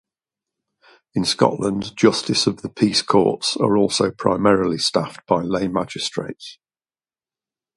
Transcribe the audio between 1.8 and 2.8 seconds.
Justice of the